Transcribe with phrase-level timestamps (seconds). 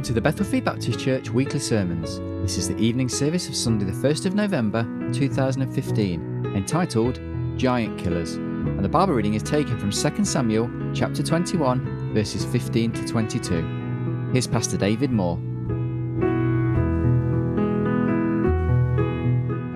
[0.00, 2.20] Welcome to the Bethel Free Baptist Church weekly sermons.
[2.40, 4.82] This is the evening service of Sunday, the 1st of November
[5.12, 7.20] 2015, entitled
[7.58, 8.36] Giant Killers.
[8.36, 14.30] And the Bible reading is taken from 2 Samuel chapter 21, verses 15 to 22.
[14.32, 15.36] Here's Pastor David Moore.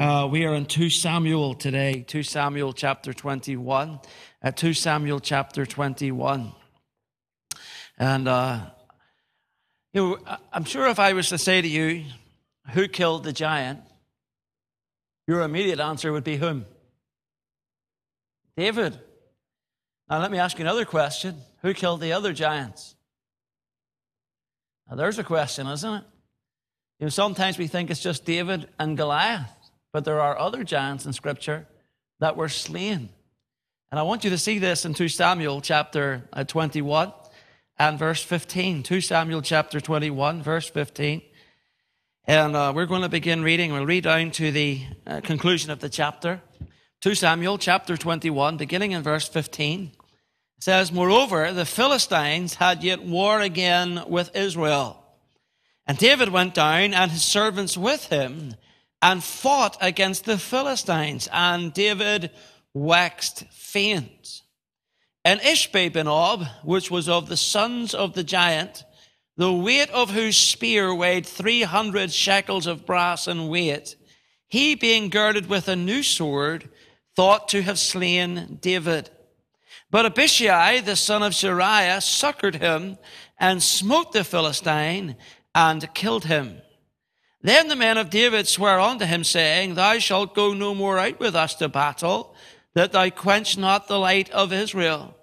[0.00, 4.00] Uh, we are in 2 Samuel today, 2 Samuel chapter 21.
[4.40, 6.50] At uh, 2 Samuel chapter 21.
[7.98, 8.70] And uh,
[9.94, 12.04] I'm sure if I was to say to you,
[12.72, 13.80] who killed the giant?
[15.26, 16.66] Your immediate answer would be whom?
[18.56, 18.98] David.
[20.08, 22.94] Now, let me ask you another question Who killed the other giants?
[24.88, 26.04] Now, there's a question, isn't it?
[26.98, 29.50] You know, sometimes we think it's just David and Goliath,
[29.92, 31.66] but there are other giants in Scripture
[32.20, 33.08] that were slain.
[33.90, 37.12] And I want you to see this in 2 Samuel chapter uh, 21
[37.78, 38.82] and verse 15.
[38.82, 41.22] 2 Samuel chapter 21, verse 15.
[42.26, 43.72] And uh, we're going to begin reading.
[43.72, 46.40] We'll read down to the uh, conclusion of the chapter.
[47.02, 49.92] 2 Samuel chapter 21, beginning in verse 15.
[50.56, 55.04] It says, Moreover, the Philistines had yet war again with Israel.
[55.86, 58.54] And David went down and his servants with him
[59.02, 61.28] and fought against the Philistines.
[61.30, 62.30] And David
[62.72, 64.40] waxed faint.
[65.24, 68.84] And Ishbi-benob, which was of the sons of the giant,
[69.36, 73.96] the weight of whose spear weighed 300 shekels of brass in weight,
[74.46, 76.68] he being girded with a new sword,
[77.16, 79.10] thought to have slain David.
[79.90, 82.98] But Abishai, the son of Zeruiah, succored him
[83.38, 85.16] and smote the Philistine
[85.54, 86.60] and killed him.
[87.40, 91.20] Then the men of David swore unto him, saying, Thou shalt go no more out
[91.20, 92.34] with us to battle,
[92.74, 95.16] that thou quench not the light of Israel.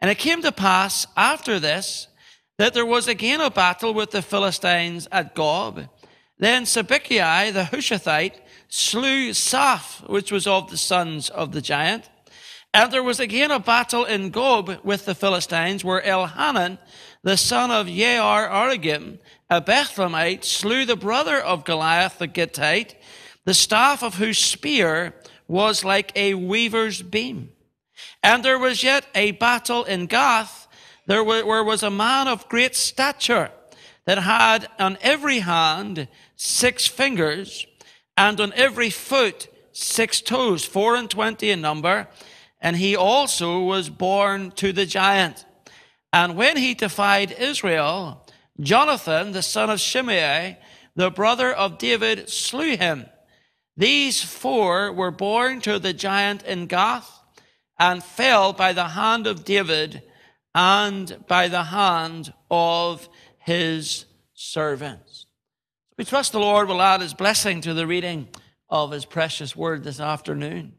[0.00, 2.08] And it came to pass after this
[2.58, 5.88] that there was again a battle with the Philistines at Gob.
[6.38, 8.34] Then Sibbechai the Hushathite
[8.68, 12.08] slew Saph, which was of the sons of the giant.
[12.74, 16.78] And there was again a battle in Gob with the Philistines, where Elhanan,
[17.22, 22.94] the son of Jaare-Oregim, a Bethlehemite, slew the brother of Goliath the Gittite,
[23.44, 25.14] the staff of whose spear
[25.48, 27.50] was like a weaver's beam.
[28.22, 30.68] And there was yet a battle in Gath,
[31.06, 33.50] there where was a man of great stature
[34.04, 37.66] that had on every hand six fingers,
[38.16, 42.08] and on every foot six toes, four and twenty in number,
[42.60, 45.44] and he also was born to the giant.
[46.12, 48.26] And when he defied Israel,
[48.60, 50.58] Jonathan, the son of Shimei,
[50.96, 53.06] the brother of David, slew him.
[53.78, 57.20] These four were born to the giant in Gath
[57.78, 60.02] and fell by the hand of David
[60.52, 63.08] and by the hand of
[63.38, 65.26] his servants.
[65.96, 68.26] We trust the Lord will add his blessing to the reading
[68.68, 70.72] of his precious word this afternoon.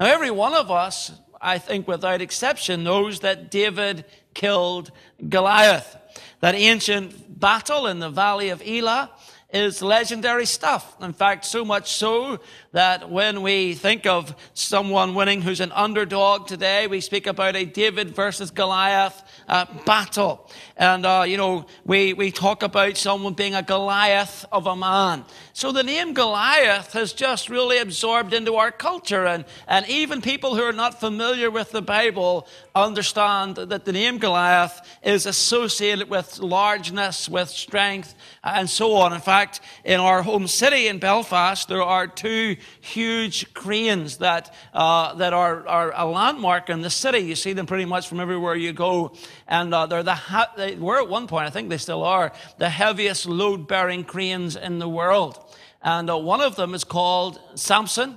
[0.00, 4.90] Now, every one of us, I think without exception, knows that David killed
[5.28, 5.98] Goliath.
[6.40, 9.10] That ancient battle in the valley of Elah
[9.52, 10.96] is legendary stuff.
[11.02, 12.40] In fact, so much so
[12.72, 17.66] that when we think of someone winning who's an underdog today, we speak about a
[17.66, 20.50] David versus Goliath uh, battle.
[20.76, 25.24] And, uh, you know, we, we talk about someone being a Goliath of a man.
[25.52, 29.26] So the name Goliath has just really absorbed into our culture.
[29.26, 34.18] And, and even people who are not familiar with the Bible understand that the name
[34.18, 39.12] Goliath is associated with largeness, with strength, and so on.
[39.12, 45.14] In fact, in our home city in Belfast, there are two huge cranes that, uh,
[45.14, 47.18] that are, are a landmark in the city.
[47.18, 49.14] You see them pretty much from everywhere you go.
[49.46, 52.32] And uh, they're the ha- they were at one point, I think they still are,
[52.58, 55.38] the heaviest load bearing cranes in the world.
[55.82, 58.16] And uh, one of them is called Samson,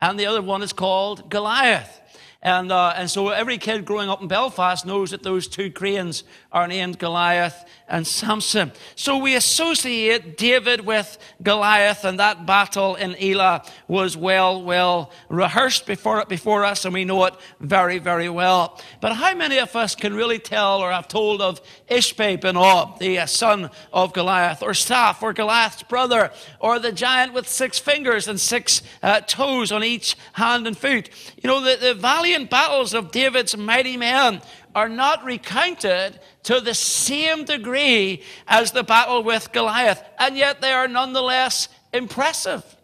[0.00, 2.00] and the other one is called Goliath.
[2.42, 6.22] And, uh, and so every kid growing up in Belfast knows that those two cranes
[6.52, 8.72] are named Goliath and Samson.
[8.94, 15.86] So we associate David with Goliath, and that battle in Elah was well, well rehearsed
[15.86, 18.80] before, before us, and we know it very, very well.
[19.00, 23.26] But how many of us can really tell or have told of Ishbi-benob, the uh,
[23.26, 28.40] son of Goliath, or Saph, or Goliath's brother, or the giant with six fingers and
[28.40, 31.10] six uh, toes on each hand and foot?
[31.42, 31.94] You know, the, the
[32.26, 34.42] valiant battles of David's mighty men
[34.74, 40.72] are not recounted to the same degree as the battle with Goliath, and yet they
[40.72, 42.75] are nonetheless impressive.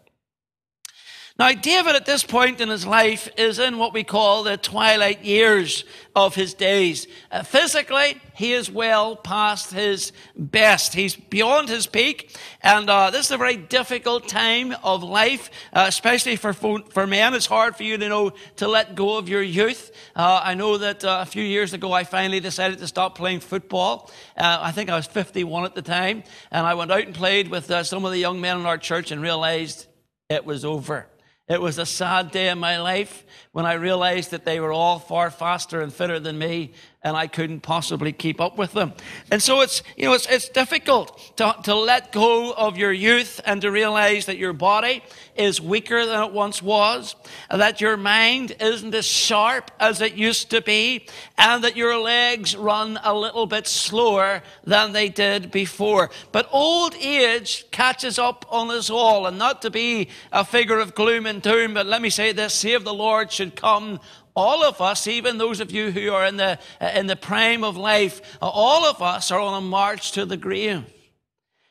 [1.39, 5.25] Now, David at this point in his life is in what we call the twilight
[5.25, 5.83] years
[6.15, 7.07] of his days.
[7.31, 10.93] Uh, physically, he is well past his best.
[10.93, 12.37] He's beyond his peak.
[12.61, 17.33] And uh, this is a very difficult time of life, uh, especially for, for men.
[17.33, 19.91] It's hard for you to know to let go of your youth.
[20.15, 23.39] Uh, I know that uh, a few years ago, I finally decided to stop playing
[23.39, 24.11] football.
[24.37, 26.21] Uh, I think I was 51 at the time.
[26.51, 29.09] And I went out and played with some of the young men in our church
[29.09, 29.87] and realized
[30.29, 31.07] it was over.
[31.47, 34.97] It was a sad day in my life when I realized that they were all
[34.97, 36.71] far faster and fitter than me
[37.03, 38.93] and I couldn't possibly keep up with them.
[39.29, 43.41] And so it's, you know, it's, it's difficult to, to let go of your youth
[43.45, 45.03] and to realize that your body
[45.35, 47.15] is weaker than it once was,
[47.49, 51.07] that your mind isn't as sharp as it used to be,
[51.37, 56.09] and that your legs run a little bit slower than they did before.
[56.31, 60.95] But old age catches up on us all, and not to be a figure of
[60.95, 63.99] gloom and doom, but let me say this, save the Lord should come
[64.35, 66.59] all of us, even those of you who are in the,
[66.95, 70.83] in the prime of life, all of us are on a march to the grave.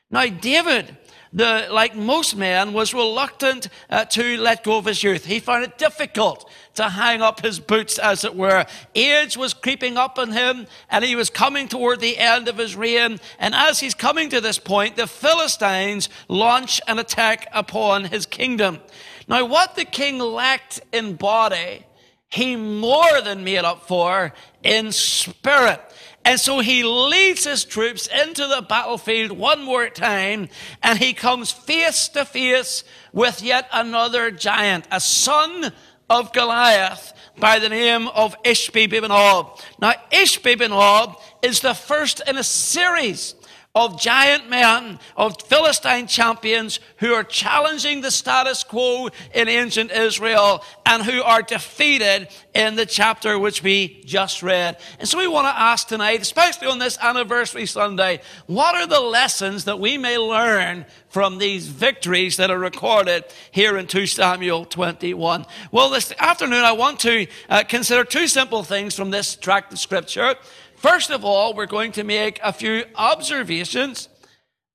[0.09, 0.95] Now, David,
[1.33, 5.25] the, like most men, was reluctant uh, to let go of his youth.
[5.25, 8.65] He found it difficult to hang up his boots, as it were.
[8.93, 12.75] Age was creeping up on him, and he was coming toward the end of his
[12.75, 13.19] reign.
[13.39, 18.79] And as he's coming to this point, the Philistines launch an attack upon his kingdom.
[19.27, 21.85] Now, what the king lacked in body,
[22.33, 24.33] he more than made up for
[24.63, 25.79] in spirit.
[26.25, 30.49] And so he leads his troops into the battlefield one more time,
[30.81, 35.71] and he comes face to face with yet another giant, a son
[36.09, 39.61] of Goliath by the name of Ishbi-benob.
[39.79, 43.35] Now, Ishbi-benob is the first in a series
[43.75, 50.63] of giant men, of Philistine champions who are challenging the status quo in ancient Israel
[50.85, 54.77] and who are defeated in the chapter which we just read.
[54.99, 58.99] And so we want to ask tonight, especially on this anniversary Sunday, what are the
[58.99, 64.65] lessons that we may learn from these victories that are recorded here in 2 Samuel
[64.65, 65.47] 21?
[65.71, 69.79] Well, this afternoon I want to uh, consider two simple things from this tract of
[69.79, 70.35] scripture.
[70.83, 74.09] First of all, we're going to make a few observations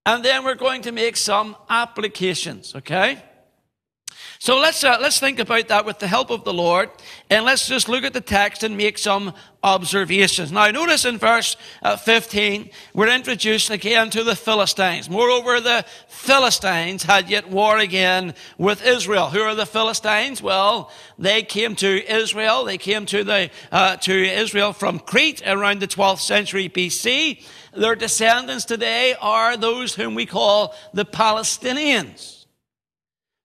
[0.07, 3.23] and then we're going to make some applications, okay?
[4.41, 6.91] So let's, uh, let's think about that with the help of the Lord.
[7.29, 10.53] And let's just look at the text and make some observations.
[10.53, 15.11] Now, notice in verse uh, 15, we're introduced again to the Philistines.
[15.11, 19.29] Moreover, the Philistines had yet war again with Israel.
[19.31, 20.41] Who are the Philistines?
[20.41, 22.65] Well, they came to Israel.
[22.65, 27.45] They came to, the, uh, to Israel from Crete around the 12th century BC.
[27.77, 32.38] Their descendants today are those whom we call the Palestinians.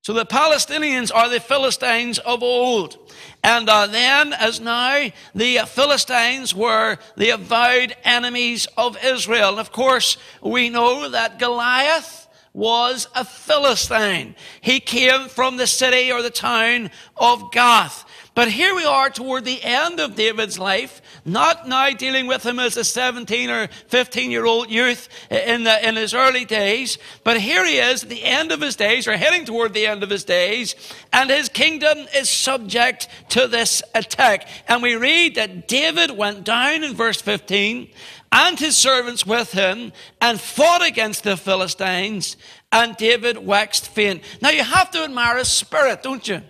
[0.03, 2.97] So the Palestinians are the Philistines of old.
[3.41, 9.51] And uh, then, as now, the Philistines were the avowed enemies of Israel.
[9.51, 14.35] And of course, we know that Goliath was a Philistine.
[14.59, 18.03] He came from the city or the town of Gath.
[18.35, 22.57] But here we are toward the end of David's life, not now dealing with him
[22.57, 27.39] as a 17 or 15 year old youth in, the, in his early days, but
[27.39, 30.09] here he is at the end of his days, or heading toward the end of
[30.09, 30.75] his days,
[31.11, 34.47] and his kingdom is subject to this attack.
[34.67, 37.87] And we read that David went down in verse 15
[38.31, 42.35] and his servants with him and fought against the Philistines,
[42.71, 44.23] and David waxed faint.
[44.41, 46.41] Now you have to admire his spirit, don't you?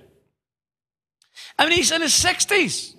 [1.58, 2.94] I mean, he's in his 60s.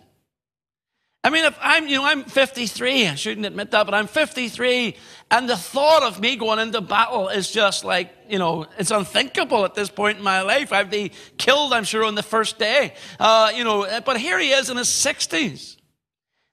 [1.25, 4.95] I mean, if I'm, you know, I'm 53, I shouldn't admit that, but I'm 53,
[5.31, 9.65] and the thought of me going into battle is just like, you know, it's unthinkable
[9.65, 10.71] at this point in my life.
[10.71, 12.93] I'd be killed, I'm sure, on the first day.
[13.19, 15.79] Uh, you know, but here he is in his 60s,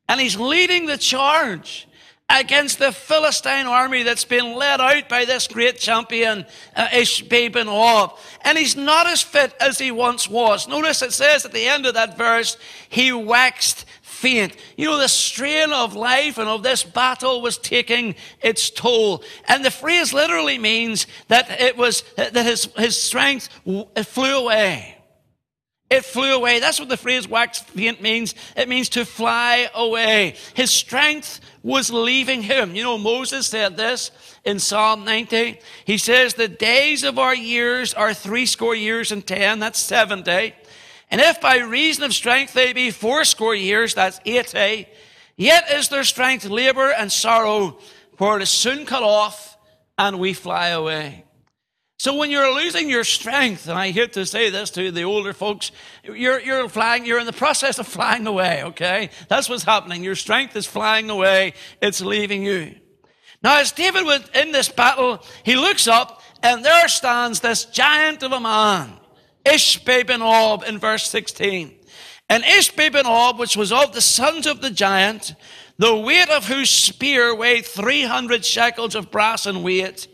[0.08, 1.90] and he's leading the charge
[2.32, 6.46] against the Philistine army that's been led out by this great champion,
[6.76, 8.18] uh, Ishbi-benob.
[8.42, 10.68] And he's not as fit as he once was.
[10.68, 12.58] Notice it says at the end of that verse,
[12.90, 14.56] he waxed faint.
[14.78, 19.24] You know, the strain of life and of this battle was taking its toll.
[19.48, 25.01] And the phrase literally means that it was, that his, his strength flew away.
[25.92, 26.62] It flew away.
[26.62, 28.34] That's what the phrase wax faint means.
[28.56, 30.36] It means to fly away.
[30.54, 32.76] His strength was leaving him.
[32.76, 34.10] You know, Moses said this
[34.46, 35.60] in Psalm 90.
[35.84, 39.60] He says, the days of our years are three score years and ten.
[39.60, 40.54] That's 70.
[41.12, 44.88] And if by reason of strength they be fourscore years, that's 80.
[45.36, 47.80] Yet is their strength labor and sorrow,
[48.16, 49.58] for it is soon cut off
[49.98, 51.26] and we fly away.
[52.02, 55.34] So when you're losing your strength, and I hate to say this to the older
[55.34, 55.72] folks,
[56.04, 59.12] you're, you're flying, you're in the process of flying away, okay?
[59.28, 60.04] That's what's happening.
[60.04, 61.54] Your strength is flying away.
[61.80, 62.74] It's leaving you.
[63.44, 68.24] Now, as David was in this battle, he looks up and there stands this giant
[68.24, 68.94] of a man,
[69.46, 71.72] Ishbi ben Ob in verse 16.
[72.30, 75.36] And Ishbi ben Ob, which was of the sons of the giant,
[75.78, 80.08] the weight of whose spear weighed 300 shekels of brass in weight,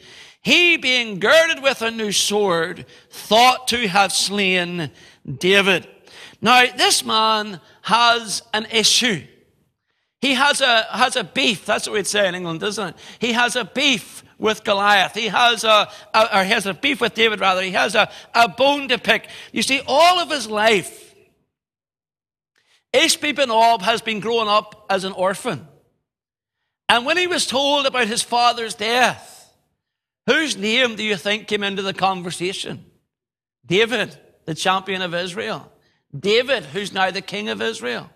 [0.47, 4.89] he being girded with a new sword, thought to have slain
[5.29, 5.85] David.
[6.41, 9.23] Now, this man has an issue.
[10.21, 11.65] He has a, has a beef.
[11.65, 12.95] That's what we'd say in England, doesn't it?
[13.19, 15.15] He has a beef with Goliath.
[15.15, 17.61] He has a, a or he has a beef with David, rather.
[17.61, 19.27] He has a, a bone to pick.
[19.51, 21.13] You see, all of his life,
[22.93, 25.67] Ishbi Ob has been growing up as an orphan.
[26.87, 29.36] And when he was told about his father's death,
[30.27, 32.85] Whose name do you think came into the conversation?
[33.65, 35.71] David, the champion of Israel.
[36.17, 38.09] David, who's now the king of Israel.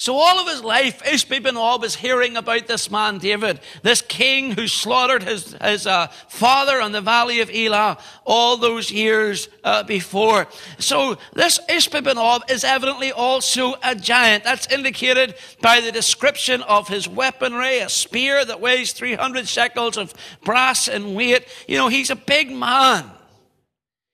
[0.00, 4.68] So all of his life, Ishbi is hearing about this man, David, this king who
[4.68, 10.46] slaughtered his, his uh, father on the valley of Elah all those years uh, before.
[10.78, 14.44] So this Ishbi is evidently also a giant.
[14.44, 20.14] That's indicated by the description of his weaponry, a spear that weighs 300 shekels of
[20.44, 21.48] brass in weight.
[21.66, 23.10] You know, he's a big man.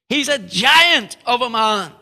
[0.09, 1.93] He's a giant of a man.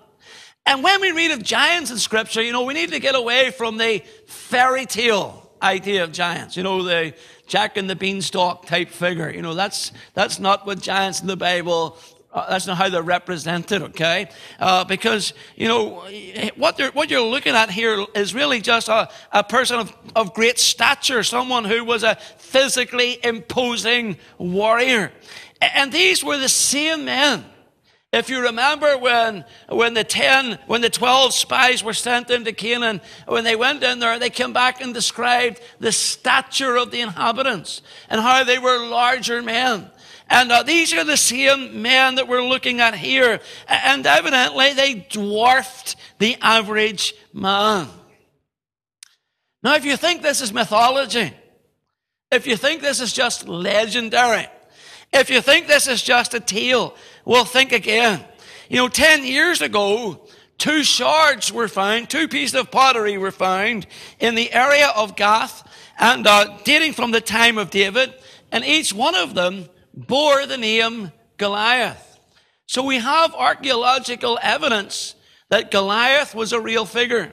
[0.64, 3.50] And when we read of giants in scripture, you know, we need to get away
[3.50, 6.57] from the fairy tale idea of giants.
[6.57, 7.14] You know, the
[7.47, 9.31] Jack and the Beanstalk type figure.
[9.31, 11.99] You know, that's, that's not what giants in the Bible
[12.33, 14.28] uh, that's not how they're represented, okay?
[14.59, 16.02] Uh, because, you know,
[16.57, 20.59] what, what you're looking at here is really just a, a person of, of great
[20.59, 25.12] stature, someone who was a physically imposing warrior.
[25.61, 27.45] And these were the same men
[28.12, 33.00] if you remember when, when the 10, when the 12 spies were sent into Canaan,
[33.26, 37.81] when they went in there, they came back and described the stature of the inhabitants
[38.11, 39.90] and how they were larger men.
[40.28, 43.40] And uh, these are the same men that we're looking at here.
[43.66, 47.88] And evidently they dwarfed the average man.
[49.62, 51.33] Now, if you think this is mythology,
[52.31, 54.49] if you think this is just legendary,
[55.12, 58.25] if you think this is just a tale, well, think again.
[58.69, 60.26] You know, 10 years ago,
[60.59, 63.87] two shards were found, two pieces of pottery were found
[64.19, 68.12] in the area of Gath, and uh, dating from the time of David,
[68.50, 72.19] and each one of them bore the name Goliath.
[72.67, 75.14] So we have archaeological evidence
[75.50, 77.33] that Goliath was a real figure.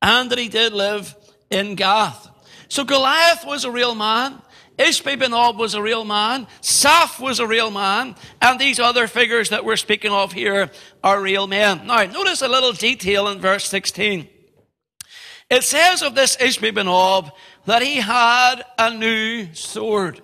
[0.00, 1.14] And that he did live
[1.50, 2.28] in Gath.
[2.68, 4.40] So Goliath was a real man.
[4.78, 6.46] Ishbi ben Ob was a real man.
[6.62, 8.14] Saph was a real man.
[8.40, 10.70] And these other figures that we're speaking of here
[11.02, 11.86] are real men.
[11.86, 14.28] Now, notice a little detail in verse 16.
[15.50, 17.32] It says of this Ishbi ben Ob
[17.66, 20.20] that he had a new sword.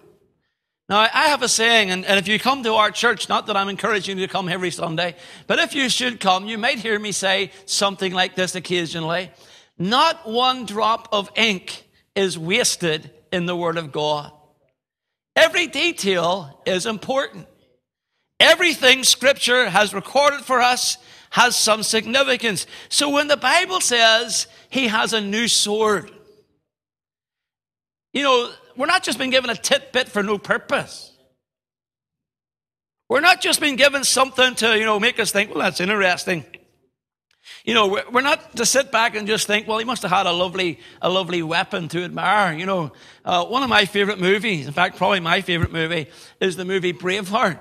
[0.89, 3.57] Now, I have a saying, and, and, if you come to our church, not that
[3.57, 6.99] I'm encouraging you to come every Sunday, but if you should come, you might hear
[6.99, 9.31] me say something like this occasionally.
[9.79, 14.31] Not one drop of ink is wasted in the Word of God.
[15.37, 17.47] Every detail is important.
[18.39, 20.99] Everything Scripture has recorded for us
[21.31, 22.67] has some significance.
[22.89, 26.11] So when the Bible says he has a new sword,
[28.13, 31.13] you know, we're not just being given a tidbit for no purpose.
[33.09, 36.45] We're not just being given something to, you know, make us think, well, that's interesting.
[37.65, 40.27] You know, we're not to sit back and just think, well, he must have had
[40.27, 42.53] a lovely, a lovely weapon to admire.
[42.53, 42.93] You know,
[43.25, 46.09] uh, one of my favorite movies, in fact, probably my favorite movie,
[46.41, 47.59] is the movie Braveheart.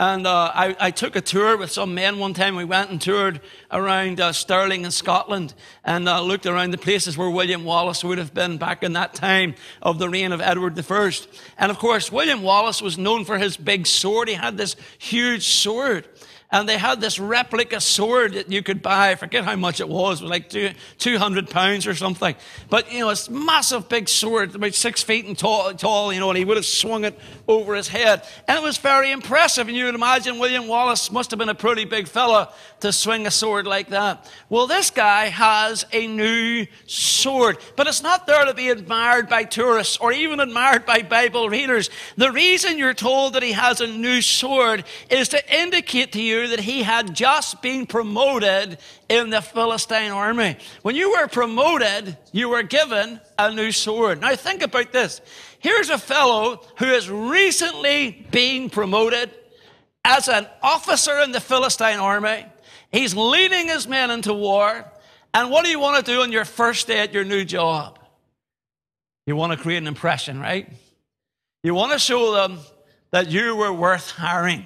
[0.00, 2.54] And uh, I, I, took a tour with some men one time.
[2.54, 3.40] We went and toured
[3.72, 8.18] around uh, Stirling in Scotland and uh, looked around the places where William Wallace would
[8.18, 11.12] have been back in that time of the reign of Edward I.
[11.58, 14.28] And of course, William Wallace was known for his big sword.
[14.28, 16.06] He had this huge sword
[16.50, 19.10] and they had this replica sword that you could buy.
[19.10, 20.20] I forget how much it was.
[20.20, 22.34] It was like two, 200 pounds or something.
[22.70, 26.20] But, you know, it's a massive big sword, about six feet and tall, tall, you
[26.20, 28.26] know, and he would have swung it over his head.
[28.46, 29.68] And it was very impressive.
[29.68, 32.50] And you would imagine William Wallace must have been a pretty big fella
[32.80, 34.30] to swing a sword like that.
[34.48, 39.44] Well, this guy has a new sword, but it's not there to be admired by
[39.44, 41.90] tourists or even admired by Bible readers.
[42.16, 46.37] The reason you're told that he has a new sword is to indicate to you
[46.46, 48.78] that he had just been promoted
[49.08, 50.56] in the Philistine army.
[50.82, 54.20] When you were promoted, you were given a new sword.
[54.20, 55.20] Now think about this.
[55.58, 59.30] here's a fellow who has recently been promoted
[60.04, 62.46] as an officer in the Philistine army.
[62.92, 64.84] He's leading his men into war.
[65.34, 67.98] And what do you want to do on your first day at your new job?
[69.26, 70.72] You want to create an impression, right?
[71.62, 72.58] You want to show them
[73.10, 74.64] that you were worth hiring.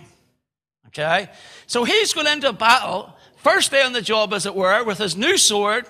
[0.93, 1.29] Okay?
[1.67, 5.17] So he's going into battle, first day on the job, as it were, with his
[5.17, 5.87] new sword,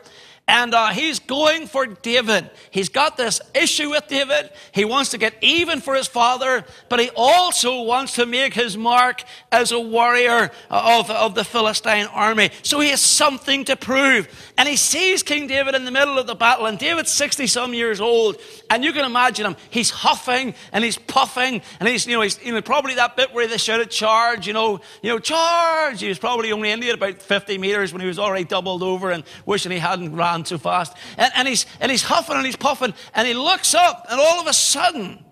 [0.49, 2.51] and uh, he's going for David.
[2.73, 4.51] He's got this issue with David.
[4.73, 8.77] He wants to get even for his father, but he also wants to make his
[8.77, 9.23] mark
[9.53, 12.51] as a warrior of, of the Philistine army.
[12.63, 14.29] So he has something to prove.
[14.59, 17.73] And he sees King David in the middle of the battle, and David's 60 some
[17.73, 18.37] years old.
[18.69, 19.57] And you can imagine him.
[19.71, 23.33] He's huffing and he's puffing, and he's, you know, he's, you know, probably that bit
[23.33, 26.01] where they shouted charge, you know, you know, charge.
[26.01, 29.13] He was probably only in at about 50 meters when he was already doubled over
[29.13, 30.97] and wishing he hadn't ran too fast.
[31.17, 34.41] And, and, he's, and he's huffing and he's puffing, and he looks up, and all
[34.41, 35.25] of a sudden,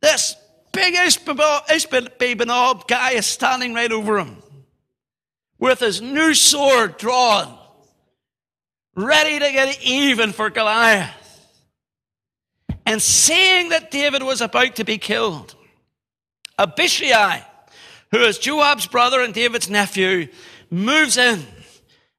[0.00, 0.36] this
[0.72, 4.42] big Ishbibenob guy is standing right over him
[5.58, 7.58] with his new sword drawn,
[8.94, 11.22] ready to get even for Goliath.
[12.84, 15.54] And seeing that David was about to be killed,
[16.58, 17.44] Abishai,
[18.12, 20.28] who is Joab's brother and David's nephew,
[20.70, 21.44] moves in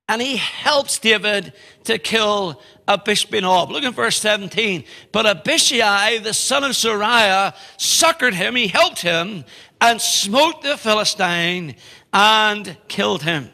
[0.08, 3.70] and he helps David to kill Abishbenob.
[3.70, 4.86] Look at verse 17.
[5.12, 9.44] But Abishai, the son of Zeruiah, succored him, he helped him,
[9.82, 11.76] and smote the Philistine
[12.14, 13.50] and killed him.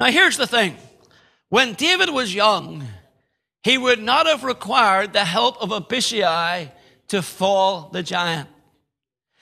[0.00, 0.76] Now here's the thing.
[1.50, 2.86] When David was young,
[3.62, 6.72] he would not have required the help of Abishai
[7.08, 8.48] to fall the giant.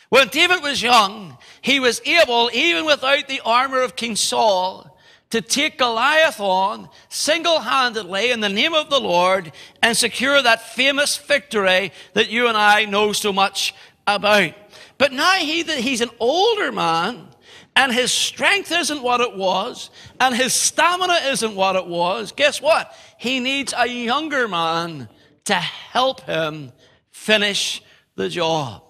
[0.09, 4.96] When David was young, he was able, even without the armor of King Saul,
[5.31, 9.53] to take Goliath on single handedly in the name of the Lord
[9.83, 13.75] and secure that famous victory that you and I know so much
[14.07, 14.55] about.
[14.99, 17.27] But now he, he's an older man
[17.75, 19.91] and his strength isn't what it was
[20.21, 22.33] and his stamina isn't what it was.
[22.33, 22.95] Guess what?
[23.19, 25.09] He needs a younger man
[25.45, 26.73] to help him
[27.11, 27.83] finish
[28.15, 28.83] the job.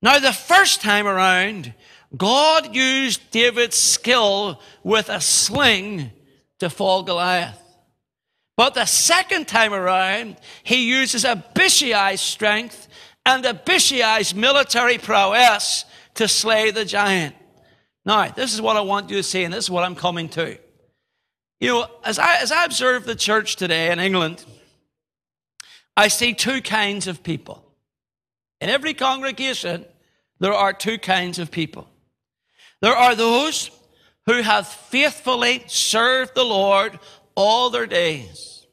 [0.00, 1.74] Now, the first time around,
[2.16, 6.10] God used David's skill with a sling
[6.58, 7.58] to fall Goliath.
[8.56, 12.86] But the second time around, he uses Abishai's strength
[13.24, 17.34] and Abishai's military prowess to slay the giant.
[18.04, 20.28] Now, this is what I want you to see, and this is what I'm coming
[20.30, 20.58] to.
[21.60, 24.44] You know, as I, as I observe the church today in England,
[25.96, 27.64] I see two kinds of people.
[28.60, 29.84] In every congregation,
[30.40, 31.88] there are two kinds of people.
[32.82, 33.70] There are those
[34.26, 36.98] who have faithfully served the Lord
[37.36, 38.66] all their days,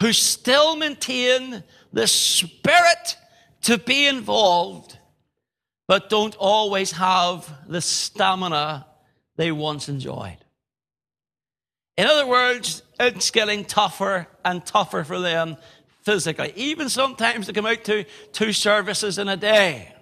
[0.00, 3.16] who still maintain the spirit
[3.62, 4.98] to be involved,
[5.86, 8.86] but don't always have the stamina
[9.36, 10.38] they once enjoyed.
[11.96, 15.56] In other words, it's getting tougher and tougher for them
[16.02, 16.52] physically.
[16.56, 19.94] Even sometimes to come out to two services in a day,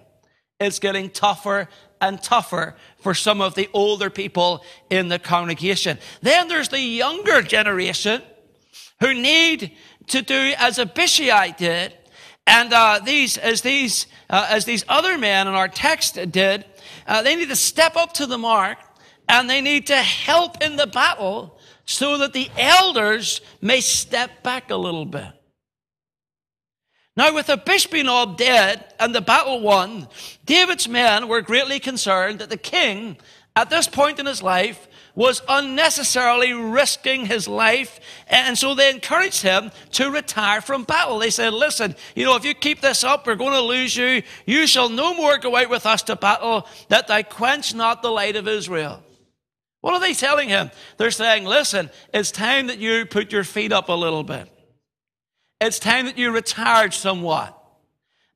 [0.59, 1.67] it's getting tougher
[2.01, 5.97] and tougher for some of the older people in the congregation.
[6.21, 8.21] Then there's the younger generation
[8.99, 9.71] who need
[10.07, 11.93] to do as Abishai did,
[12.47, 16.65] and uh, these as these uh, as these other men in our text did.
[17.07, 18.77] Uh, they need to step up to the mark,
[19.27, 24.69] and they need to help in the battle so that the elders may step back
[24.69, 25.38] a little bit.
[27.17, 30.07] Now, with Abishbenob dead and the battle won,
[30.45, 33.17] David's men were greatly concerned that the king,
[33.55, 37.99] at this point in his life, was unnecessarily risking his life.
[38.27, 41.19] And so they encouraged him to retire from battle.
[41.19, 44.21] They said, listen, you know, if you keep this up, we're going to lose you.
[44.45, 48.11] You shall no more go out with us to battle, that thou quench not the
[48.11, 49.03] light of Israel.
[49.81, 50.71] What are they telling him?
[50.97, 54.47] They're saying, listen, it's time that you put your feet up a little bit.
[55.61, 57.55] It's time that you retired somewhat.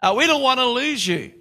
[0.01, 1.31] Uh, we don't want to lose you.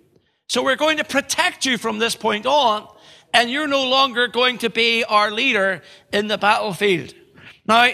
[0.48, 2.86] So we're going to protect you from this point on,
[3.34, 7.14] and you're no longer going to be our leader in the battlefield.
[7.66, 7.92] Now,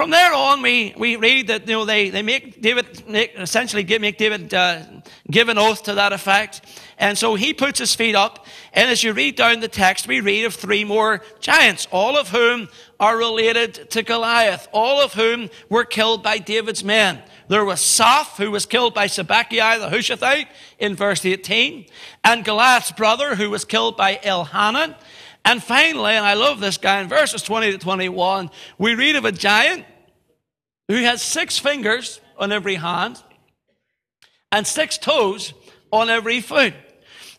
[0.00, 3.84] from there on, we, we read that you know they, they make David make, essentially
[3.98, 4.82] make David uh,
[5.30, 6.62] give an oath to that effect,
[6.96, 8.46] and so he puts his feet up.
[8.72, 12.30] And as you read down the text, we read of three more giants, all of
[12.30, 17.22] whom are related to Goliath, all of whom were killed by David's men.
[17.48, 20.46] There was Saph, who was killed by Sibbechai the Hushathite
[20.78, 21.84] in verse 18,
[22.24, 24.94] and Goliath's brother, who was killed by Elhanan.
[25.44, 29.24] And finally, and I love this guy, in verses 20 to 21, we read of
[29.24, 29.84] a giant
[30.90, 33.22] who has six fingers on every hand,
[34.50, 35.54] and six toes
[35.92, 36.74] on every foot.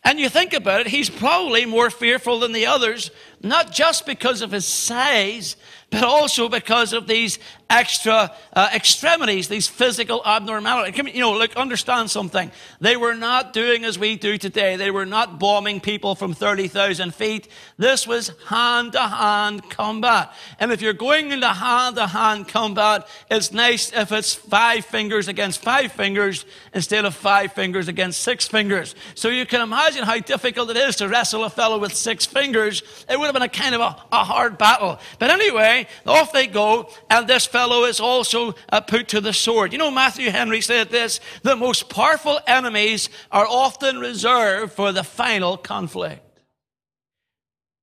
[0.02, 3.10] And you think about it, he's probably more fearful than the others,
[3.42, 5.56] not just because of his size,
[5.90, 7.38] but also because of these
[7.72, 10.96] extra uh, extremities, these physical abnormalities.
[11.14, 12.50] You know, look, understand something.
[12.80, 14.76] They were not doing as we do today.
[14.76, 17.48] They were not bombing people from 30,000 feet.
[17.78, 20.32] This was hand to hand combat.
[20.60, 25.28] And if you're going into hand to hand combat, it's nice if it's five fingers
[25.28, 28.94] against five fingers instead of five fingers against six fingers.
[29.14, 32.82] So you can imagine how difficult it is to wrestle a fellow with six fingers.
[33.08, 34.98] It would have been a kind of a, a hard battle.
[35.18, 38.52] But anyway, off they go, and this fellow is also
[38.86, 39.72] put to the sword.
[39.72, 45.04] You know, Matthew Henry said this the most powerful enemies are often reserved for the
[45.04, 46.22] final conflict.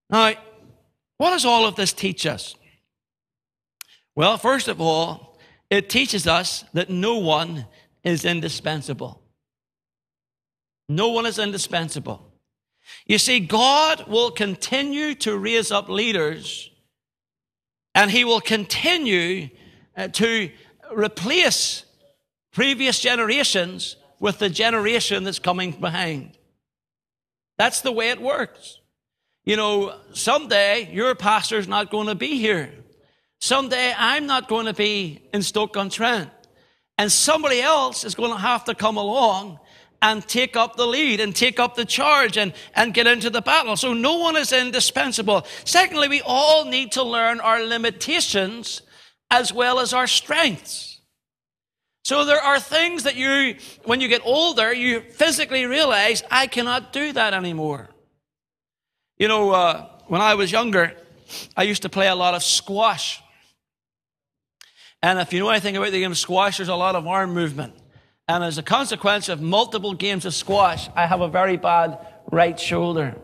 [0.10, 0.34] Now,
[1.18, 2.56] what does all of this teach us?
[4.16, 5.38] Well, first of all,
[5.70, 7.66] it teaches us that no one
[8.04, 9.22] is indispensable.
[10.88, 12.26] No one is indispensable.
[13.06, 16.72] You see, God will continue to raise up leaders
[17.94, 19.50] and he will continue
[20.00, 20.50] Uh, to
[20.96, 21.84] replace
[22.54, 26.38] previous generations with the generation that's coming behind.
[27.58, 28.80] That's the way it works.
[29.44, 32.72] You know, someday your pastor's not going to be here.
[33.42, 36.30] Someday I'm not going to be in Stoke-on-Trent.
[36.98, 39.60] And somebody else is going to have to come along
[40.02, 43.42] and take up the lead and take up the charge and, and get into the
[43.42, 43.76] battle.
[43.76, 45.46] So no one is indispensable.
[45.66, 48.82] Secondly, we all need to learn our limitations
[49.30, 51.02] as well as our strengths.
[52.04, 56.92] So there are things that you, when you get older, you physically realize, I cannot
[56.92, 57.90] do that anymore.
[59.18, 60.96] You know, uh, when I was younger,
[61.56, 63.22] I used to play a lot of squash.
[65.02, 67.34] And if you know anything about the game of squash, there's a lot of arm
[67.34, 67.74] movement.
[68.28, 72.00] And as a consequence of multiple games of squash, I have a very bad
[72.32, 73.16] right shoulder.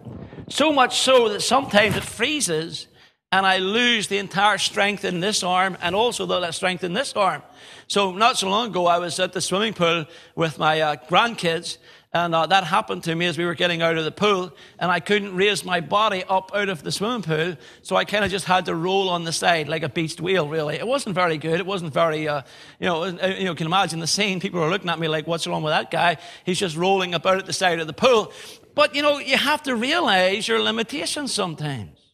[0.49, 2.87] So much so that sometimes it freezes
[3.31, 7.13] and I lose the entire strength in this arm and also the strength in this
[7.13, 7.43] arm.
[7.87, 11.77] So not so long ago, I was at the swimming pool with my uh, grandkids
[12.15, 14.89] and uh, that happened to me as we were getting out of the pool, and
[14.89, 18.31] I couldn't raise my body up out of the swimming pool, so I kind of
[18.31, 20.75] just had to roll on the side like a beached whale, really.
[20.75, 21.59] It wasn't very good.
[21.59, 22.43] It wasn't very, uh,
[22.79, 24.39] you know, you know, can imagine the scene.
[24.39, 26.15] People were looking at me like, what's wrong with that guy?
[26.45, 28.31] He's just rolling about at the side of the pool.
[28.75, 32.04] But, you know, you have to realize your limitations sometimes.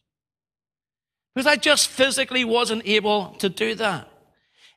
[1.34, 4.08] Because I just physically wasn't able to do that.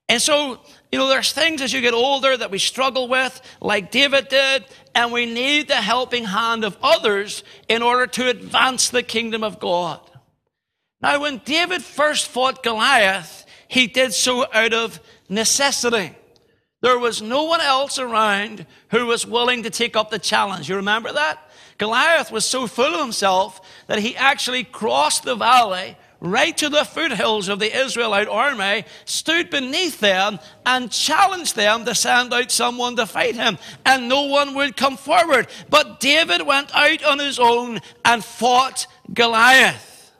[0.07, 0.59] And so,
[0.91, 4.65] you know, there's things as you get older that we struggle with, like David did,
[4.93, 9.59] and we need the helping hand of others in order to advance the kingdom of
[9.59, 9.99] God.
[11.01, 16.15] Now, when David first fought Goliath, he did so out of necessity.
[16.81, 20.69] There was no one else around who was willing to take up the challenge.
[20.69, 21.39] You remember that?
[21.79, 26.83] Goliath was so full of himself that he actually crossed the valley right to the
[26.83, 32.95] foothills of the Israelite army, stood beneath them and challenged them to send out someone
[32.95, 33.57] to fight him.
[33.85, 35.47] And no one would come forward.
[35.69, 40.11] But David went out on his own and fought Goliath.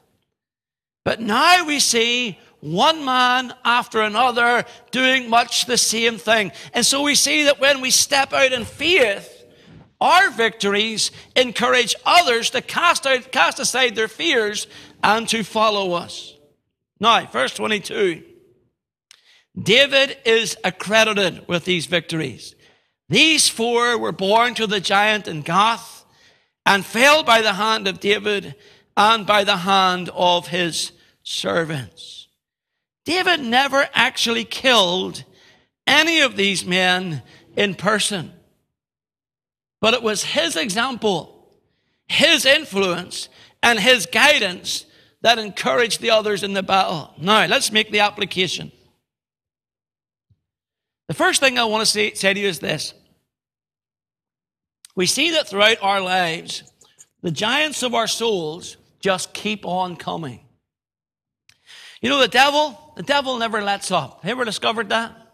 [1.03, 6.51] But now we see one man after another doing much the same thing.
[6.73, 9.34] And so we see that when we step out in faith,
[10.05, 14.67] our victories encourage others to cast out, cast aside their fears
[15.03, 16.35] and to follow us.
[16.99, 18.23] Now, verse 22.
[19.59, 22.53] David is accredited with these victories.
[23.09, 26.05] These four were born to the giant in Gath
[26.67, 28.53] and fell by the hand of David
[28.95, 30.91] and by the hand of his
[31.23, 32.27] servants.
[33.05, 35.23] David never actually killed
[35.87, 37.23] any of these men
[37.55, 38.33] in person,
[39.81, 41.53] but it was his example,
[42.07, 43.29] his influence,
[43.61, 44.85] and his guidance
[45.21, 47.13] that encouraged the others in the battle.
[47.17, 48.71] Now, let's make the application.
[51.07, 52.93] The first thing I want to say, say to you is this.
[54.95, 56.63] We see that throughout our lives,
[57.21, 60.45] the giants of our souls just keep on coming.
[62.01, 64.21] You know, the devil, the devil never lets up.
[64.21, 65.24] Have you ever discovered that?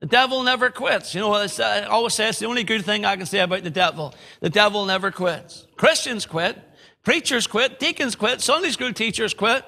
[0.00, 1.14] The devil never quits.
[1.14, 3.64] You know, what I always say it's the only good thing I can say about
[3.64, 4.14] the devil.
[4.40, 5.66] The devil never quits.
[5.76, 6.56] Christians quit.
[7.08, 9.64] Preachers quit, deacons quit, Sunday school teachers quit.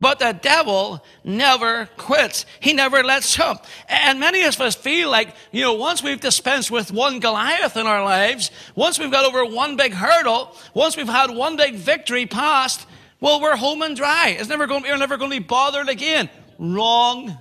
[0.00, 2.46] But the devil never quits.
[2.58, 3.64] He never lets up.
[3.88, 7.86] And many of us feel like, you know, once we've dispensed with one Goliath in
[7.86, 12.26] our lives, once we've got over one big hurdle, once we've had one big victory
[12.26, 12.86] passed,
[13.20, 14.36] well, we're home and dry.
[14.38, 16.28] It's never going, we're never going to be bothered again.
[16.58, 17.38] Wrong.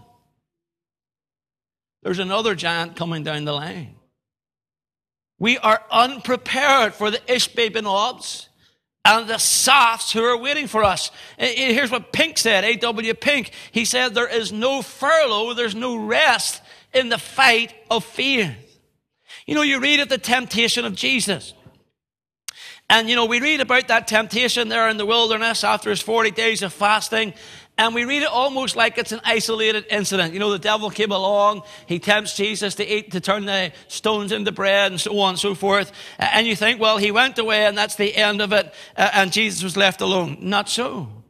[2.03, 3.95] There's another giant coming down the line.
[5.39, 8.49] we are unprepared for the Ishbay Obs
[9.05, 11.11] and the Saphs who are waiting for us.
[11.37, 13.13] Here's what Pink said, A.W.
[13.15, 13.51] Pink.
[13.71, 16.61] He said, There is no furlough, there's no rest
[16.93, 18.55] in the fight of fear.
[19.45, 21.53] You know, you read of the temptation of Jesus.
[22.89, 26.31] And, you know, we read about that temptation there in the wilderness after his 40
[26.31, 27.33] days of fasting.
[27.77, 30.33] And we read it almost like it's an isolated incident.
[30.33, 34.31] You know, the devil came along, he tempts Jesus to eat, to turn the stones
[34.31, 35.91] into bread and so on and so forth.
[36.19, 39.63] And you think, well, he went away and that's the end of it, and Jesus
[39.63, 40.37] was left alone.
[40.41, 41.23] Not so.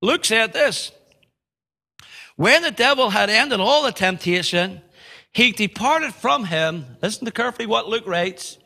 [0.00, 0.92] Luke said this
[2.36, 4.82] When the devil had ended all the temptation,
[5.32, 6.96] he departed from him.
[7.02, 8.56] Listen to carefully what Luke writes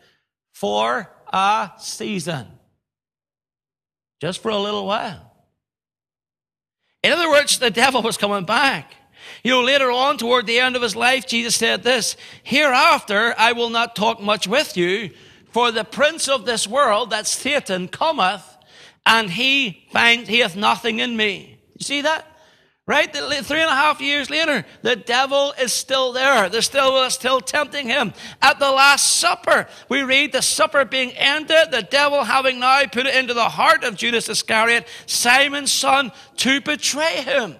[0.53, 2.47] for a season.
[4.21, 5.32] Just for a little while.
[7.03, 8.95] In other words, the devil was coming back.
[9.43, 13.53] You know, later on, toward the end of his life, Jesus said this, Hereafter I
[13.53, 15.11] will not talk much with you,
[15.51, 18.45] for the prince of this world, that Satan, cometh,
[19.05, 21.59] and he finds, he hath nothing in me.
[21.77, 22.27] You see that?
[22.85, 23.13] Right?
[23.13, 26.49] Three and a half years later, the devil is still there.
[26.49, 28.13] They're still, still tempting him.
[28.41, 33.07] At the Last Supper, we read the supper being ended, the devil having now put
[33.07, 37.55] it into the heart of Judas Iscariot, Simon's son, to betray him.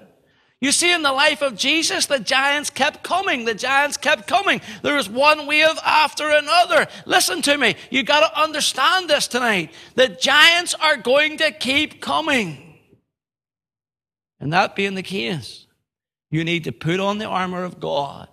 [0.61, 3.45] You see, in the life of Jesus, the giants kept coming.
[3.45, 4.61] The giants kept coming.
[4.83, 6.89] There was one wave after another.
[7.07, 7.77] Listen to me.
[7.91, 9.73] You got to understand this tonight.
[9.95, 12.72] The giants are going to keep coming.
[14.43, 15.69] And that being the case,
[16.29, 18.29] you need to put on the armor of God,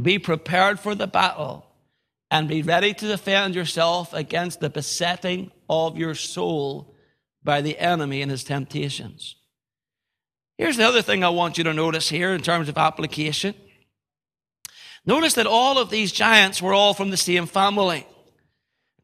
[0.00, 1.66] be prepared for the battle,
[2.30, 6.94] and be ready to defend yourself against the besetting of your soul
[7.44, 9.36] by the enemy and his temptations.
[10.56, 13.54] Here's the other thing I want you to notice here in terms of application.
[15.04, 18.06] Notice that all of these giants were all from the same family.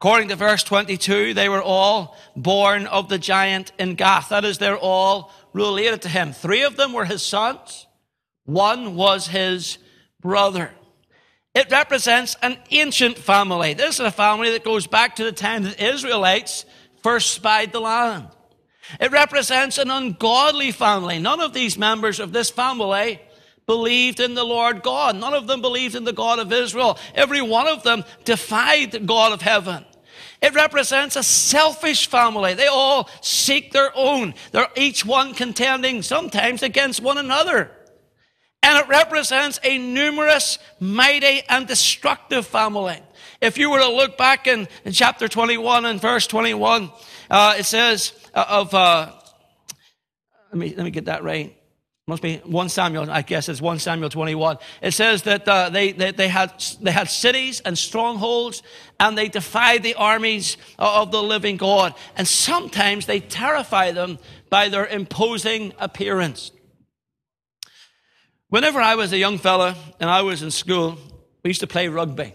[0.03, 4.31] According to verse 22, they were all born of the giant in Gath.
[4.31, 6.33] That is, they're all related to him.
[6.33, 7.87] Three of them were his sons.
[8.45, 9.79] One was his
[10.21, 10.73] brother.
[11.55, 13.75] It represents an ancient family.
[13.75, 16.65] This is a family that goes back to the time that Israelites
[17.05, 18.27] first spied the land.
[18.99, 21.21] It represents an ungodly family.
[21.21, 23.23] None of these members of this family
[23.67, 25.15] believed in the Lord God.
[25.15, 26.99] None of them believed in the God of Israel.
[27.15, 29.85] Every one of them defied the God of heaven.
[30.43, 32.55] It represents a selfish family.
[32.55, 34.35] They all seek their own.
[34.51, 37.71] They're each one contending sometimes against one another.
[38.65, 43.01] And it represents a numerous, mighty, and destructive family.
[43.41, 46.91] If you were to look back in, in chapter 21 and verse 21,
[47.31, 49.13] uh, it says uh, of, uh,
[50.53, 51.57] let me, let me get that right.
[52.09, 54.59] Must be 1 Samuel, I guess it's 1 Samuel 21.
[54.83, 58.65] It says that uh, they, they, they, had, they had cities and strongholds
[58.99, 61.95] and they defied the armies of the living God.
[62.17, 64.19] And sometimes they terrify them
[64.51, 66.51] by their imposing appearance.
[68.49, 70.99] Whenever I was a young fella and I was in school,
[71.45, 72.35] we used to play rugby.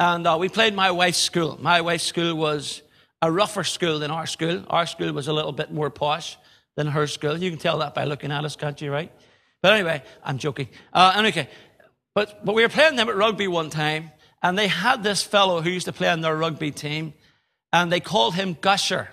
[0.00, 1.58] And uh, we played my wife's school.
[1.60, 2.80] My wife's school was
[3.20, 4.64] a rougher school than our school.
[4.70, 6.38] Our school was a little bit more posh
[6.78, 7.36] than her school.
[7.36, 9.10] You can tell that by looking at us, can't you, right?
[9.62, 10.68] But anyway, I'm joking.
[10.92, 11.48] Uh, okay.
[12.14, 14.12] But, but we were playing them at rugby one time,
[14.44, 17.14] and they had this fellow who used to play on their rugby team,
[17.72, 19.08] and they called him Gusher.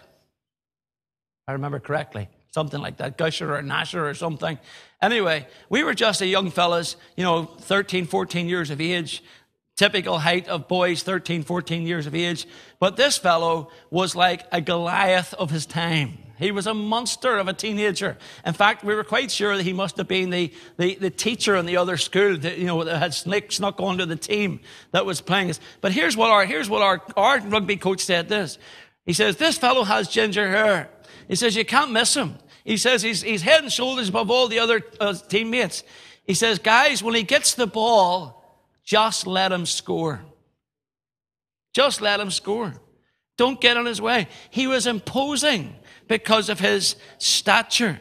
[1.48, 2.30] I remember correctly.
[2.52, 4.60] Something like that, Gusher or Nasher or something.
[5.02, 9.24] Anyway, we were just a young fellas, you know, 13, 14 years of age,
[9.76, 12.48] typical height of boys, 13, 14 years of age.
[12.80, 16.20] But this fellow was like a Goliath of his time.
[16.38, 18.18] He was a monster of a teenager.
[18.46, 21.56] In fact, we were quite sure that he must have been the, the, the teacher
[21.56, 24.60] in the other school that, you know, that had snuck, snuck onto the team
[24.92, 25.62] that was playing us.
[25.80, 28.58] But here's what our, here's what our, our rugby coach said this.
[29.06, 30.90] He says, this fellow has ginger hair.
[31.28, 32.36] He says, you can't miss him.
[32.66, 35.84] He says he's, he's head and shoulders above all the other uh, teammates.
[36.26, 38.45] He says, guys, when he gets the ball,
[38.86, 40.22] just let him score.
[41.74, 42.74] Just let him score.
[43.38, 44.28] Don't get in his way.
[44.50, 45.76] He was imposing
[46.08, 48.00] because of his stature.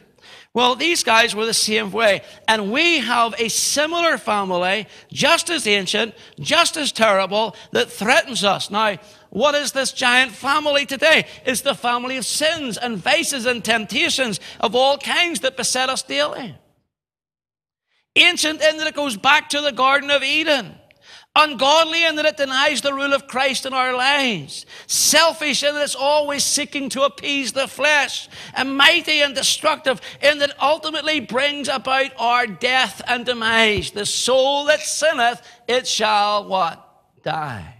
[0.53, 2.23] Well, these guys were the same way.
[2.47, 8.71] And we have a similar family, just as ancient, just as terrible, that threatens us.
[8.71, 8.99] Now,
[9.31, 11.27] what is this giant family today?
[11.45, 16.03] It's the family of sins and vices and temptations of all kinds that beset us
[16.03, 16.55] daily.
[18.17, 20.77] Ancient in that it goes back to the Garden of Eden.
[21.37, 24.67] Ungodly in that it denies the rule of Christ in our lives.
[24.87, 28.29] Selfish in that it's always seeking to appease the flesh.
[28.55, 33.91] And mighty and destructive in that ultimately brings about our death and demise.
[33.91, 36.81] The soul that sinneth, it shall what?
[37.25, 37.75] Die.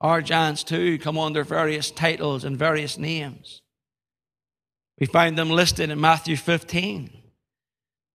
[0.00, 3.62] Our giants too come under various titles and various names.
[4.98, 7.17] We find them listed in Matthew 15.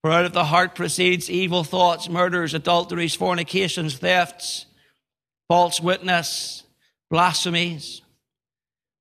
[0.04, 4.66] For out of the heart proceeds evil thoughts, murders, adulteries, fornications, thefts,
[5.48, 6.64] false witness,
[7.10, 8.02] blasphemies.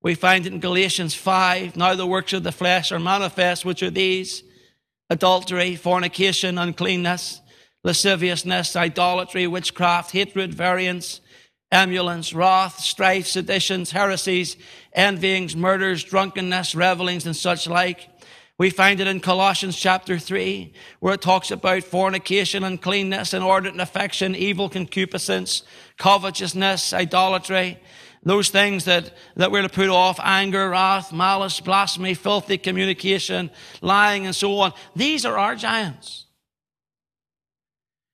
[0.00, 1.76] We find it in Galatians 5.
[1.76, 4.44] Now the works of the flesh are manifest, which are these
[5.10, 7.40] adultery, fornication, uncleanness,
[7.82, 11.20] lasciviousness, idolatry, witchcraft, hatred, variance,
[11.72, 14.56] emulance, wrath, strife, seditions, heresies,
[14.94, 18.08] envyings, murders, drunkenness, revelings, and such like.
[18.62, 24.36] We find it in Colossians chapter 3, where it talks about fornication, uncleanness, inordinate affection,
[24.36, 25.64] evil concupiscence,
[25.98, 27.80] covetousness, idolatry,
[28.22, 34.26] those things that, that we're to put off, anger, wrath, malice, blasphemy, filthy communication, lying,
[34.26, 34.72] and so on.
[34.94, 36.26] These are our giants.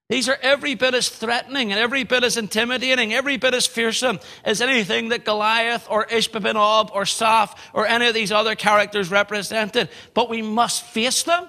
[0.09, 4.21] These are every bit as threatening and every bit as intimidating, every bit as fearsome
[4.42, 9.90] as anything that Goliath or Ishbi-benob or Saph or any of these other characters represented.
[10.14, 11.47] But we must face them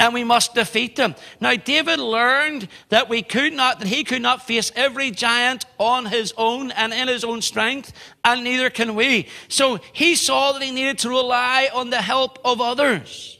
[0.00, 1.14] and we must defeat them.
[1.40, 6.06] Now, David learned that we could not, that he could not face every giant on
[6.06, 7.92] his own and in his own strength,
[8.24, 9.28] and neither can we.
[9.46, 13.38] So he saw that he needed to rely on the help of others,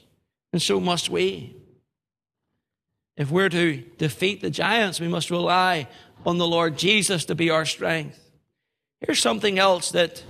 [0.53, 1.57] and so must we.
[3.17, 5.89] If we're to defeat the giants, we must rely
[6.25, 8.19] on the Lord Jesus to be our strength.
[9.01, 10.23] Here's something else that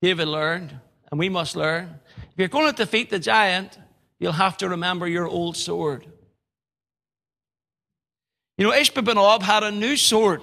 [0.00, 0.78] David learned,
[1.10, 2.00] and we must learn.
[2.16, 3.78] If you're going to defeat the giant,
[4.18, 6.06] you'll have to remember your old sword.
[8.56, 10.42] You know, Ishbi-benob had a new sword,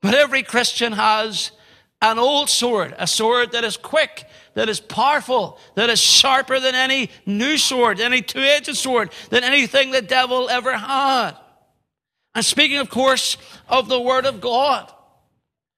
[0.00, 1.50] but every Christian has
[2.00, 4.24] an old sword, a sword that is quick,
[4.58, 9.44] that is powerful, that is sharper than any new sword, any two edged sword, than
[9.44, 11.36] anything the devil ever had.
[12.34, 13.36] And speaking, of course,
[13.68, 14.92] of the Word of God.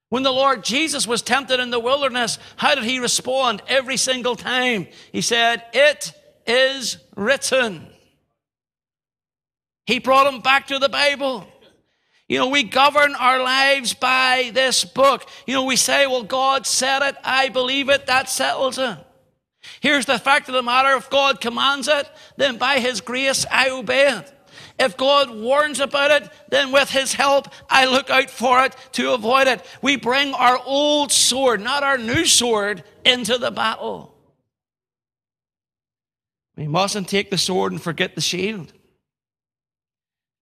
[0.09, 4.35] When the Lord Jesus was tempted in the wilderness, how did he respond every single
[4.35, 4.87] time?
[5.13, 6.15] He said, It
[6.47, 7.87] is written.
[9.85, 11.47] He brought him back to the Bible.
[12.31, 15.29] You know, we govern our lives by this book.
[15.49, 18.99] You know, we say, well, God said it, I believe it, that settles it.
[19.81, 23.71] Here's the fact of the matter if God commands it, then by His grace I
[23.71, 24.33] obey it.
[24.79, 29.13] If God warns about it, then with His help I look out for it to
[29.13, 29.67] avoid it.
[29.83, 34.15] We bring our old sword, not our new sword, into the battle.
[36.57, 38.73] We mustn't take the sword and forget the shield.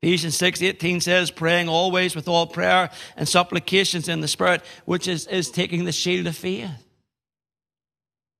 [0.02, 5.08] Ephesians 6 18 says, praying always with all prayer and supplications in the Spirit, which
[5.08, 6.70] is, is taking the shield of faith.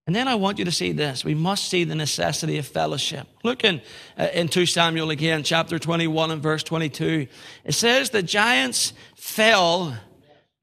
[0.07, 1.23] And then I want you to see this.
[1.23, 3.27] We must see the necessity of fellowship.
[3.45, 3.83] Look in,
[4.17, 7.27] uh, in 2 Samuel again, chapter 21 and verse 22.
[7.65, 9.95] It says, The giants fell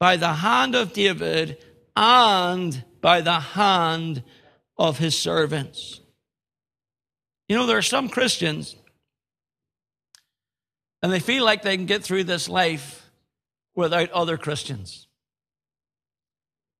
[0.00, 4.24] by the hand of David and by the hand
[4.76, 6.00] of his servants.
[7.48, 8.74] You know, there are some Christians
[11.02, 13.10] and they feel like they can get through this life
[13.74, 15.06] without other Christians.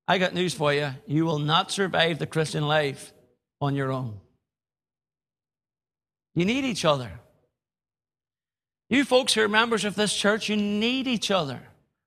[0.07, 0.91] I got news for you.
[1.05, 3.13] You will not survive the Christian life
[3.59, 4.19] on your own.
[6.33, 7.11] You need each other.
[8.89, 11.59] You folks who are members of this church, you need each other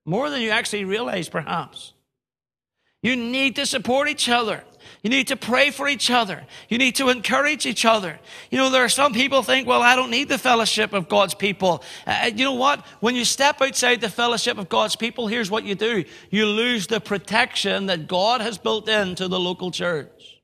[0.07, 1.93] more than you actually realize, perhaps.
[3.03, 4.65] You need to support each other.
[5.03, 6.45] You need to pray for each other.
[6.69, 8.19] You need to encourage each other.
[8.51, 11.35] You know, there are some people think, well, I don't need the fellowship of God's
[11.35, 11.83] people.
[12.07, 12.85] Uh, uh, you know what?
[13.01, 16.05] When you step outside the fellowship of God's people, here's what you do.
[16.31, 20.41] You lose the protection that God has built into the local church.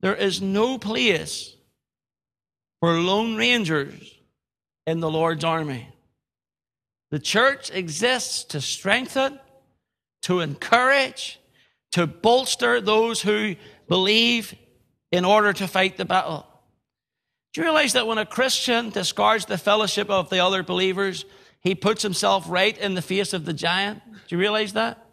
[0.00, 1.54] There is no place
[2.80, 4.14] for lone rangers
[4.86, 5.88] in the Lord's army.
[7.10, 9.40] The church exists to strengthen,
[10.22, 11.40] to encourage,
[11.92, 13.56] to bolster those who
[13.88, 14.54] believe
[15.10, 16.46] in order to fight the battle.
[17.52, 21.24] Do you realize that when a Christian discards the fellowship of the other believers,
[21.60, 24.02] he puts himself right in the face of the giant?
[24.28, 25.04] Do you realize that?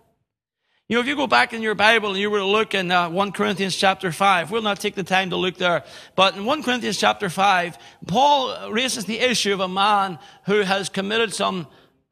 [0.88, 2.92] You know, if you go back in your Bible and you were to look in
[2.92, 5.84] uh, 1 Corinthians chapter 5, we'll not take the time to look there,
[6.16, 10.90] but in 1 Corinthians chapter 5, Paul raises the issue of a man who has
[10.90, 11.66] committed some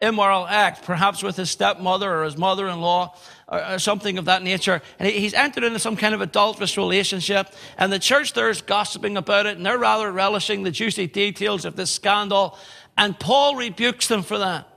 [0.04, 3.16] immoral act, perhaps with his stepmother or his mother-in-law,
[3.48, 4.82] or, something of that nature.
[5.00, 7.48] And he's entered into some kind of adulterous relationship.
[7.78, 9.58] And the church there is gossiping about it.
[9.58, 12.58] And they're rather relishing the juicy details of this scandal.
[12.98, 14.68] And Paul rebukes them for that.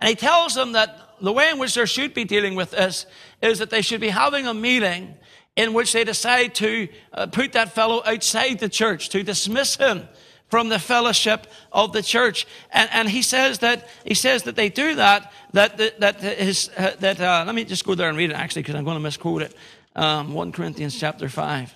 [0.00, 3.06] And he tells them that the way in which they should be dealing with this
[3.42, 5.14] is that they should be having a meeting
[5.56, 10.08] in which they decide to uh, put that fellow outside the church, to dismiss him
[10.50, 12.46] from the fellowship of the church.
[12.72, 15.32] And, and he says that he says that they do that.
[15.52, 18.34] That that, that his uh, that uh, let me just go there and read it
[18.34, 19.54] actually because I'm going to misquote it.
[19.96, 21.74] Um, 1 Corinthians chapter five.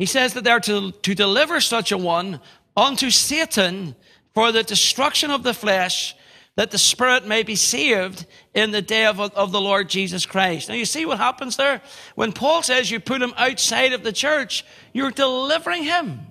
[0.00, 2.40] He says that they're to, to deliver such a one
[2.74, 3.94] unto Satan
[4.32, 6.16] for the destruction of the flesh,
[6.56, 10.70] that the spirit may be saved in the day of, of the Lord Jesus Christ.
[10.70, 11.82] Now you see what happens there?
[12.14, 14.64] When Paul says you put him outside of the church,
[14.94, 16.29] you're delivering him.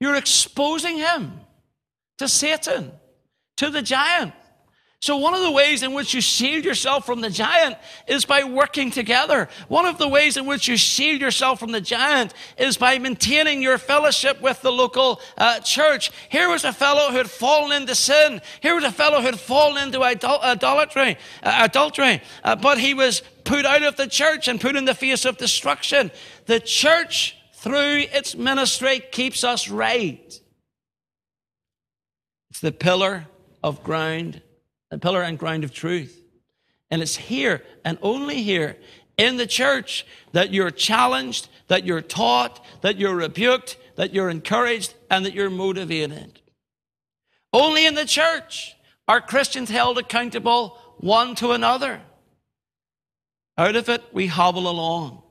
[0.00, 1.40] You're exposing him
[2.18, 2.92] to Satan,
[3.56, 4.32] to the giant.
[5.00, 7.76] So one of the ways in which you shield yourself from the giant
[8.08, 9.48] is by working together.
[9.68, 13.62] One of the ways in which you shield yourself from the giant is by maintaining
[13.62, 16.10] your fellowship with the local uh, church.
[16.30, 18.40] Here was a fellow who had fallen into sin.
[18.60, 22.92] Here was a fellow who had fallen into idol- idolatry, uh, adultery, uh, but he
[22.92, 26.10] was put out of the church and put in the face of destruction.
[26.46, 30.40] The church, through its ministry, keeps us right.
[32.50, 33.26] It's the pillar
[33.62, 34.42] of ground
[34.90, 36.22] the pillar and ground of truth.
[36.90, 38.76] And it's here and only here
[39.16, 44.94] in the church that you're challenged, that you're taught, that you're rebuked, that you're encouraged,
[45.10, 46.40] and that you're motivated.
[47.52, 52.00] Only in the church are Christians held accountable one to another.
[53.56, 55.22] Out of it, we hobble along.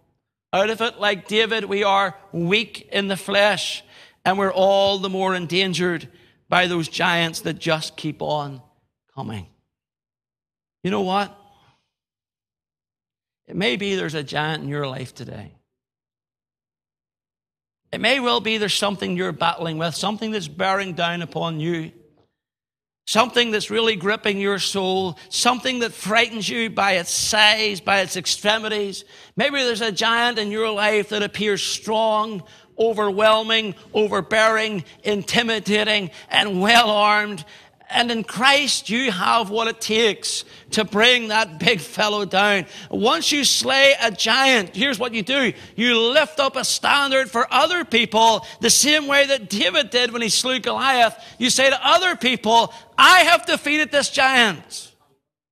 [0.58, 3.84] Out of it, like David, we are weak in the flesh,
[4.26, 6.08] and we're all the more endangered
[6.49, 8.64] by those giants that just keep on
[9.14, 9.45] coming.
[10.84, 11.39] You know what?
[13.45, 15.53] It may be there's a giant in your life today.
[17.91, 21.91] It may well be there's something you're battling with, something that's bearing down upon you,
[23.08, 28.18] something that's really gripping your soul, something that frightens you by its size, by its
[28.18, 29.05] extremities.
[29.38, 32.43] Maybe there's a giant in your life that appears strong,
[32.78, 37.45] overwhelming, overbearing, intimidating, and well armed.
[37.89, 42.66] And in Christ, you have what it takes to bring that big fellow down.
[42.91, 45.53] Once you slay a giant, here's what you do.
[45.78, 50.22] You lift up a standard for other people the same way that David did when
[50.22, 51.16] he slew Goliath.
[51.38, 54.93] You say to other people, I have defeated this giant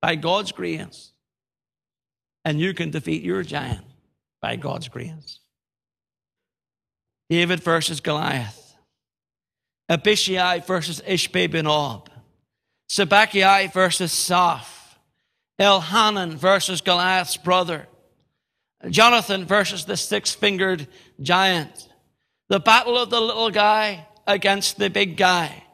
[0.02, 1.12] by God's grace.
[2.44, 3.86] And you can defeat your giant
[4.42, 5.40] by God's grace.
[7.30, 8.76] David versus Goliath.
[9.90, 12.08] Abishai versus Ishbi-benob.
[12.90, 14.98] Sibbechai versus Saph.
[15.60, 17.88] Elhanan versus Goliath's brother.
[18.90, 20.88] Jonathan versus the six fingered
[21.22, 21.90] giant.
[22.50, 25.65] The battle of the little guy against the big guy.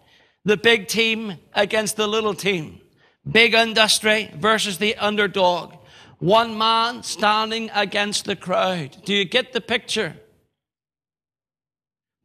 [0.46, 2.82] The big team against the little team.
[3.30, 5.76] Big industry versus the underdog.
[6.20, 8.98] One man standing against the crowd.
[9.06, 10.16] Do you get the picture?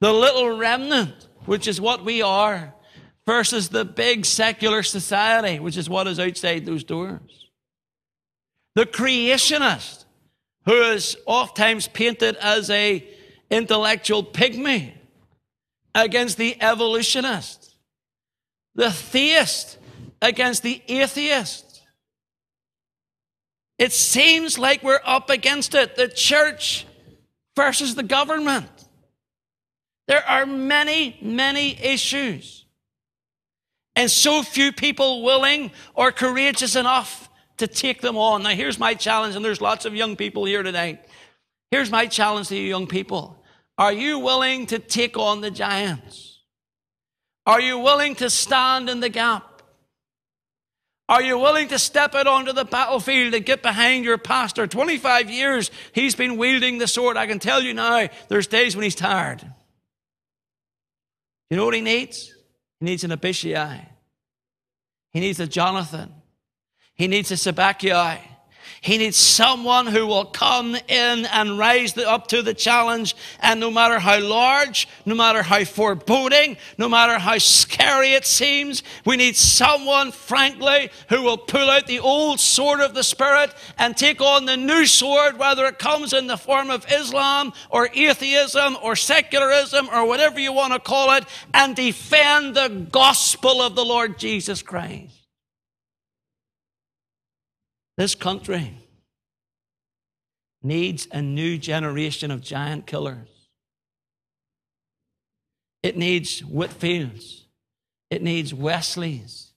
[0.01, 2.75] The little remnant, which is what we are,
[3.27, 7.49] versus the big secular society, which is what is outside those doors.
[8.75, 10.05] The creationist,
[10.67, 13.07] who is oftentimes painted as a
[13.51, 14.93] intellectual pygmy
[15.95, 17.66] against the evolutionist.
[18.77, 19.79] The theist
[20.23, 21.83] against the atheist.
[23.79, 25.97] It seems like we're up against it.
[25.97, 26.87] The church
[27.57, 28.69] versus the government.
[30.07, 32.67] There are many, many issues
[33.97, 38.43] and so few people willing or courageous enough to take them on.
[38.43, 41.01] Now, here's my challenge, and there's lots of young people here today.
[41.71, 43.43] Here's my challenge to you, young people.
[43.79, 46.36] Are you willing to take on the giants?
[47.47, 49.63] Are you willing to stand in the gap?
[51.09, 54.67] Are you willing to step out onto the battlefield and get behind your pastor?
[54.67, 57.17] 25 years he's been wielding the sword.
[57.17, 59.45] I can tell you now, there's days when he's tired.
[61.49, 62.35] You know what he needs?
[62.81, 63.89] He needs an Abishai.
[65.13, 66.13] He needs a Jonathan.
[66.95, 68.19] He needs a Sibbechai.
[68.81, 73.17] He needs someone who will come in and rise up to the challenge.
[73.41, 78.83] And no matter how large, no matter how foreboding, no matter how scary it seems,
[79.05, 83.97] we need someone, frankly, who will pull out the old sword of the Spirit and
[83.97, 88.77] take on the new sword, whether it comes in the form of Islam or atheism
[88.83, 91.25] or secularism or whatever you want to call it,
[91.55, 95.16] and defend the gospel of the Lord Jesus Christ.
[97.97, 98.75] This country
[100.63, 103.29] needs a new generation of giant killers.
[105.83, 107.45] It needs Whitefields.
[108.11, 109.53] It needs Wesleys.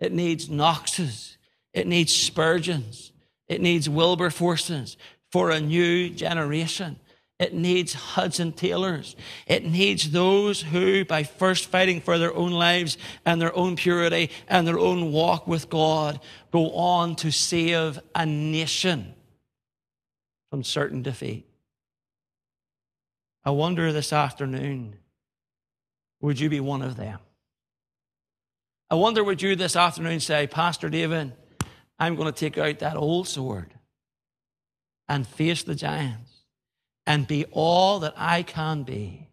[0.00, 1.36] It needs Knoxes.
[1.72, 3.12] It needs Spurgeons.
[3.48, 4.96] It needs Wilberforces
[5.30, 6.98] for a new generation.
[7.44, 9.16] It needs Hudson Taylors.
[9.46, 14.30] It needs those who, by first fighting for their own lives and their own purity
[14.48, 16.20] and their own walk with God,
[16.50, 19.12] go on to save a nation
[20.48, 21.46] from certain defeat.
[23.44, 24.96] I wonder this afternoon,
[26.22, 27.18] would you be one of them?
[28.88, 31.34] I wonder, would you this afternoon say, Pastor David,
[31.98, 33.74] I'm going to take out that old sword
[35.10, 36.33] and face the giants
[37.06, 39.28] and be all that I can be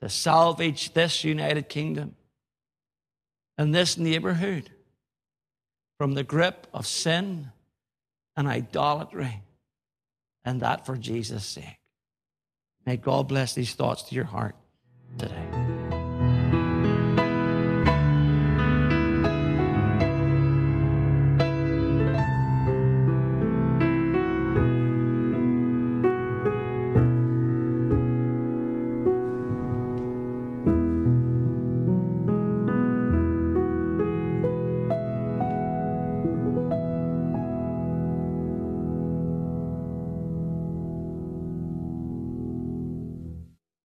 [0.00, 2.16] to salvage this United Kingdom
[3.56, 4.70] and this neighborhood
[5.98, 7.50] from the grip of sin
[8.36, 9.42] and idolatry,
[10.44, 11.78] and that for Jesus' sake.
[12.84, 14.56] May God bless these thoughts to your heart
[15.18, 15.81] today.